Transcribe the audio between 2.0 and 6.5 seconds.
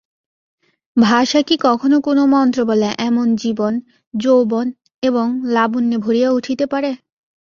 কোনো মন্ত্রবলে এমন জীবন, যৌবন এবং লাবণ্যে ভরিয়া